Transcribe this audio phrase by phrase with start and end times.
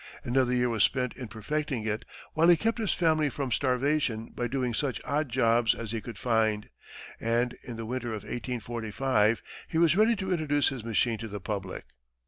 [0.23, 4.47] Another year was spent in perfecting it, while he kept his family from starvation by
[4.47, 6.69] doing such odd jobs as he could find,
[7.19, 11.39] and in the winter of 1845, he was ready to introduce his machine to the
[11.39, 11.83] public.